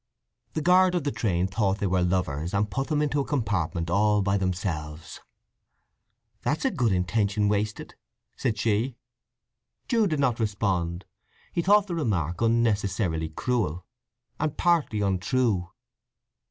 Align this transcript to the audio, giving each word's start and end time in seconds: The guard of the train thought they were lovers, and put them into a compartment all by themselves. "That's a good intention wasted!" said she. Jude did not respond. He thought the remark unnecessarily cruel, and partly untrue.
The 0.53 0.63
guard 0.63 0.95
of 0.95 1.03
the 1.03 1.11
train 1.11 1.45
thought 1.45 1.77
they 1.77 1.85
were 1.85 2.01
lovers, 2.01 2.55
and 2.55 2.71
put 2.71 2.87
them 2.87 3.03
into 3.03 3.19
a 3.19 3.23
compartment 3.23 3.87
all 3.91 4.23
by 4.23 4.35
themselves. 4.35 5.19
"That's 6.41 6.65
a 6.65 6.71
good 6.71 6.91
intention 6.91 7.47
wasted!" 7.47 7.93
said 8.35 8.57
she. 8.57 8.95
Jude 9.87 10.09
did 10.09 10.19
not 10.19 10.39
respond. 10.39 11.05
He 11.51 11.61
thought 11.61 11.85
the 11.85 11.93
remark 11.93 12.41
unnecessarily 12.41 13.29
cruel, 13.29 13.85
and 14.39 14.57
partly 14.57 15.01
untrue. 15.01 15.69